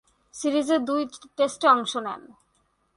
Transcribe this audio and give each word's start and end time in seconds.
সিরিজের 0.33 0.81
দুই 0.85 1.01
টেস্টে 1.37 1.67
অংশ 1.67 1.93
নেন। 1.97 2.21